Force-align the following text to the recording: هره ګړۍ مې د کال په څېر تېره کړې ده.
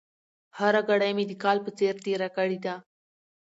هره 0.57 0.81
ګړۍ 0.89 1.11
مې 1.17 1.25
د 1.27 1.33
کال 1.43 1.57
په 1.65 1.71
څېر 1.77 1.95
تېره 2.05 2.29
کړې 2.37 2.57
ده. 2.65 2.75